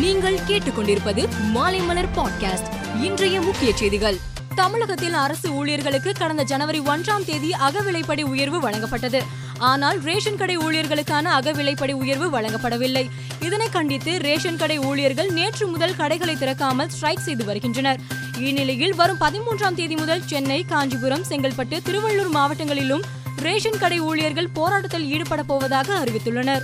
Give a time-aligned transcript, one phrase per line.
[0.00, 2.68] நீங்கள் கேட்டுக்கொண்டிருப்பது மாலைமலர் பாட்காஸ்ட்
[3.02, 4.18] இன்றைய முக்கிய செய்திகள்.
[4.54, 9.20] தமிழகத்தில் அரசு ஊழியர்களுக்கு கடந்த ஜனவரி ஒன்றாம் தேதி அகவிலைப்படி உயர்வு வழங்கப்பட்டது.
[9.58, 13.10] ஆனால் ரேஷன் கடை ஊழியர்களுக்கான அகவிலைப்படி உயர்வு வழங்கப்படவில்லை.
[13.40, 18.00] இதனை கண்டித்து ரேஷன் கடை ஊழியர்கள் நேற்று முதல் கடைகளை திறக்காமல் ஸ்ட்ரைக் செய்து வருகின்றனர்.
[18.38, 23.02] இந்நிலையில் வரும் பதிமூன்றாம் தேதி முதல் சென்னை காஞ்சிபுரம் செங்கல்பட்டு திருவள்ளூர் மாவட்டங்களிலும்
[23.36, 26.62] ரேஷன் கடை ஊழியர்கள் போராட்டத்தில் ஈடுபட போவதாக அறிவித்துள்ளனர்.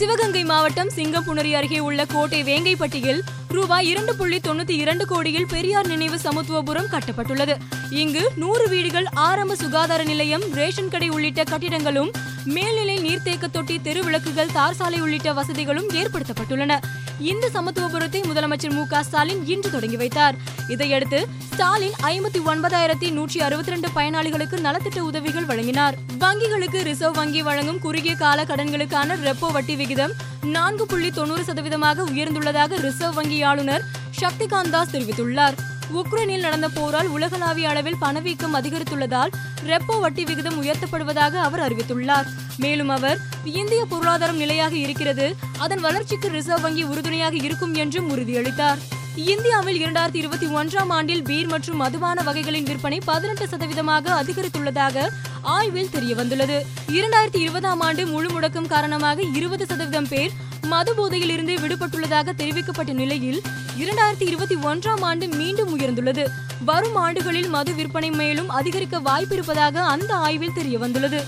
[0.00, 6.16] சிவகங்கை மாவட்டம் சிங்கப்புணரி அருகே உள்ள கோட்டை வேங்கைப்பட்டியில் ரூபாய் இரண்டு புள்ளி தொண்ணூத்தி இரண்டு கோடியில் பெரியார் நினைவு
[6.16, 7.54] சமத்துவபுரம் கட்டப்பட்டுள்ளது.
[7.90, 12.10] இங்கு நூறு வீடுகள் ஆரம்ப சுகாதார நிலையம் ரேஷன் கடை உள்ளிட்ட கட்டிடங்களும்
[12.44, 16.80] மேல்நிலை நீர்த்தேக்க தொட்டி தெருவிளக்குகள் தார் சாலை உள்ளிட்ட வசதிகளும் ஏற்படுத்தப்பட்டுள்ளன.
[17.20, 20.36] இந்த சமத்துவபுரத்தை முதலமைச்சர் மு க ஸ்டாலின் இன்று தொடங்கி வைத்தார்.
[20.68, 25.94] இதையடுத்து ஸ்டாலின் ஐம்பத்தி ஒன்பதாயிரத்தி நூற்றி அறுபத்தி ரெண்டு பயனாளிகளுக்கு நலத்திட்ட உதவிகள் வழங்கினார்.
[26.18, 32.80] வங்கிகளுக்கு ரிசர்வ் வங்கி வழங்கும் குறுகிய கால கடன்களுக்கான ரெப்போ வட்டி விகிதம் நான்கு புள்ளி தொண்ணூறு சதவீதமாக உயர்ந்துள்ளதாக
[32.80, 33.84] ரிசர்வ் வங்கி ஆளுநர்
[34.20, 35.69] சக்திகாந்த் தாஸ் தெரிவித்துள்ளார்.
[35.94, 39.32] உக்ரைனில் நடந்த போரால் உலகளாவிய அளவில் பணவீக்கம் அதிகரித்துள்ளதால்
[39.66, 42.28] ரெப்போ வட்டி விகிதம் உயர்த்தப்படுவதாக அவர் அறிவித்துள்ளார்.
[42.56, 48.80] மேலும் அவர் இந்திய பொருளாதாரம் நிலையாக இருக்கிறது அதன் வளர்ச்சிக்கு ரிசர்வ் வங்கி உறுதுணையாக இருக்கும் என்றும் உறுதியளித்தார்.
[49.16, 55.08] இந்தியாவில் இரண்டாயிரத்தி இருபத்தி ஒன்றாம் ஆண்டில் பீர் மற்றும் மதுபான வகைகளின் விற்பனை பதினெட்டு சதவீதமாக அதிகரித்துள்ளதாக
[55.42, 56.62] ஆய்வில் தெரியவந்துள்ளது.
[56.88, 60.30] இரண்டாயிரத்தி இருபதாம் ஆண்டு முழு முடக்கம் காரணமாக இருபது சதவீதம் பேர்
[60.66, 63.42] மது போதையில் இருந்து விடுபட்டுள்ளதாக தெரிவிக்கப்பட்ட நிலையில்
[63.78, 66.26] இரண்டாயிரத்தி இருபத்தி ஒன்றாம் ஆண்டு மீண்டும் உயர்ந்துள்ளது.
[66.64, 71.22] வரும் ஆண்டுகளில் மது விற்பனை மேலும் அதிகரிக்க வாய்ப்பிருப்பதாக அந்த ஆய்வில் தெரியவந்துள்ளது.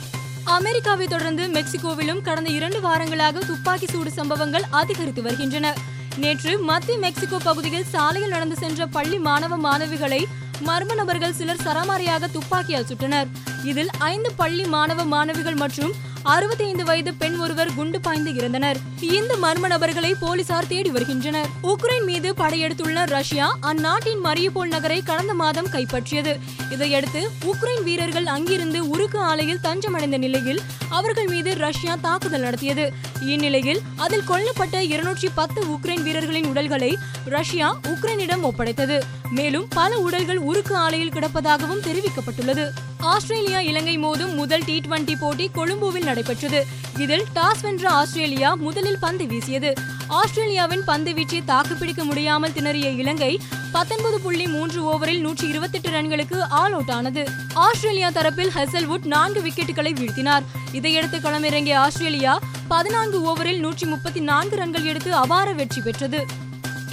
[0.45, 5.75] அமெரிக்காவை தொடர்ந்து மெக்சிகோவிலும் கடந்த இரண்டு வாரங்களாக துப்பாக்கி சூடு சம்பவங்கள் அதிகரித்து வருகின்றன.
[6.17, 10.25] நேற்று மத்திய மெக்சிகோ பகுதியில் சாலையில் நடந்து சென்ற பள்ளி மாணவ மாணவிகளை
[10.67, 13.27] மர்ம நபர்கள் சிலர் சரமாரியாக துப்பாக்கியால் சுட்டனர்.
[13.65, 15.93] இதில் ஐந்து பள்ளி மாணவ மாணவிகள் மற்றும்
[16.23, 18.77] அறுபத்தி ஐந்து வயது பெண் ஒருவர் குண்டு பாய்ந்து இறந்தனர்.
[19.01, 21.47] இந்த மர்ம நபர்களை போலீசார் தேடி வருகின்றனர்.
[21.63, 26.39] உக்ரைன் மீது படையெடுத்துள்ள ரஷ்யா அந்நாட்டின் மரியபோல் நகரை கடந்த மாதம் கைப்பற்றியது.
[26.71, 32.93] இதையடுத்து உக்ரைன் வீரர்கள் அங்கிருந்து உருக்கு ஆலையில் தஞ்சமடைந்த நிலையில் அவர்கள் மீது ரஷ்யா தாக்குதல் நடத்தியது.
[33.21, 39.01] இந்நிலையில் அதில் கொல்லப்பட்ட இருநூற்றி பத்து உக்ரைன் வீரர்களின் உடல்களை ரஷ்யா உக்ரைனிடம் ஒப்படைத்தது.
[39.31, 42.69] மேலும் பல உடல்கள் உருக்கு ஆலையில் கிடப்பதாகவும் தெரிவிக்கப்பட்டுள்ளது.
[42.99, 46.61] ஆஸ்திரேலியா இலங்கை மோதும் முதல் டி டுவெண்டி போட்டி கொழும்புவில் நடைபெற்றது.
[47.05, 49.73] இதில் டாஸ் வென்ற ஆஸ்திரேலியா முதலில் பந்து வீசியது.
[50.21, 53.33] ஆஸ்திரேலியாவின் பந்து வீச்சை தாக்குப்பிடிக்க முடியாமல் திணறிய இலங்கை
[53.77, 57.23] பத்தொன்பது புள்ளி மூன்று ஓவரில் நூற்றி இருபத்தெட்டு ரன்களுக்கு ஆல் அவுட் ஆனது.
[57.67, 60.47] ஆஸ்திரேலியா தரப்பில் ஹெசல்வுட் நான்கு விக்கெட்டுகளை வீழ்த்தினார்.
[60.79, 62.35] இதையடுத்து களமிறங்கிய ஆஸ்திரேலியா
[62.73, 66.21] பதினான்கு ஓவரில் நூற்றி முப்பத்தி நான்கு ரன்கள் எடுத்து அபார வெற்றி பெற்றது.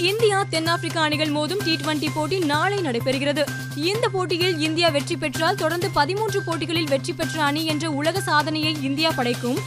[0.08, 3.42] இந்தியா தென்னாப்பிரிக்கா அணிகள் மோதும் டி டுவெண்டி போட்டி நாளை நடைபெறுகிறது.
[3.74, 9.10] இந்த போட்டியில் இந்தியா வெற்றி பெற்றால் தொடர்ந்து பதிமூன்று போட்டிகளில் வெற்றி பெற்ற அணி என்ற உலக சாதனையை இந்தியா
[9.10, 9.58] படைக்கும்.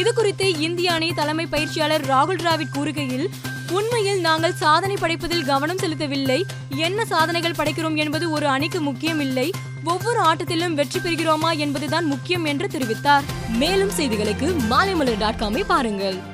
[0.00, 3.26] இதுகுறித்து இந்திய அணி தலைமை பயிற்சியாளர் ராகுல் டிராவிட் கூறுகையில்
[3.70, 6.40] உண்மையில் நாங்கள் சாதனை படைப்பதில் கவனம் செலுத்தவில்லை.
[6.76, 9.50] என்ன சாதனைகள் படைக்கிறோம் என்பது ஒரு அணிக்கு முக்கியம் இல்லை
[9.84, 13.24] ஒவ்வொரு ஆட்டத்திலும் வெற்றி பெறுகிறோமா என்பதுதான் முக்கியம் என்று தெரிவித்தார்.
[13.48, 16.31] மேலும் செய்திகளுக்கு மாலைமலர் டாட் காமை பாருங்கள்.